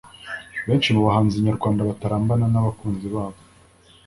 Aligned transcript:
Benshi 0.67 0.89
mu 0.95 1.01
bahanzi 1.07 1.43
nyarwanda 1.45 1.87
batarambana 1.89 2.45
n’abakunzi 2.49 3.07
babo 3.13 3.39